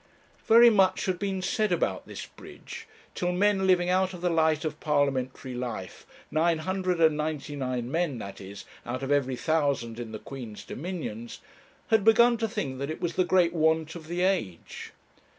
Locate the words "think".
12.47-12.79